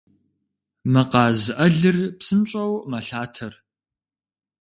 Мы 0.91 1.01
къаз 1.11 1.41
ӏэлыр 1.55 1.97
псынщӏэу 2.17 2.73
мэлъатэр. 2.89 3.53